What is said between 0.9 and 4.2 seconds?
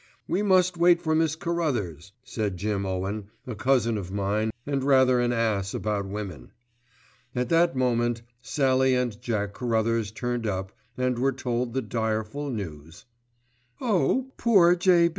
for Miss Carruthers," said Jim Owen, a cousin of